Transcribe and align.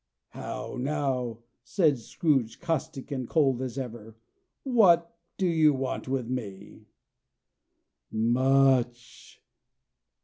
"How 0.29 0.77
now" 0.79 1.43
said 1.63 1.99
Scrooge, 1.99 2.59
caustic 2.59 3.11
and 3.11 3.29
cold 3.29 3.61
as 3.61 3.77
ever. 3.77 4.15
"What 4.63 5.15
do 5.37 5.45
you 5.45 5.75
want 5.75 6.07
with 6.07 6.27
me?" 6.27 6.87
"Much!" 8.09 9.39